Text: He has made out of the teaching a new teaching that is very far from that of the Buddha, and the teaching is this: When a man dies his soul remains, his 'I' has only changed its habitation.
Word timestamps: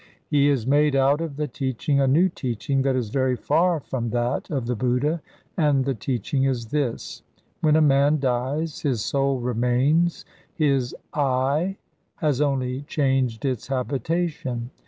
He 0.31 0.47
has 0.47 0.65
made 0.65 0.95
out 0.95 1.21
of 1.21 1.35
the 1.35 1.47
teaching 1.47 2.01
a 2.01 2.07
new 2.07 2.27
teaching 2.27 2.81
that 2.81 2.95
is 2.95 3.11
very 3.11 3.35
far 3.35 3.79
from 3.79 4.09
that 4.09 4.49
of 4.49 4.65
the 4.65 4.75
Buddha, 4.75 5.21
and 5.55 5.85
the 5.85 5.93
teaching 5.93 6.43
is 6.43 6.65
this: 6.69 7.21
When 7.59 7.75
a 7.75 7.81
man 7.83 8.17
dies 8.19 8.81
his 8.81 9.01
soul 9.05 9.39
remains, 9.39 10.25
his 10.55 10.95
'I' 11.13 11.77
has 12.15 12.41
only 12.41 12.81
changed 12.87 13.45
its 13.45 13.67
habitation. 13.67 14.71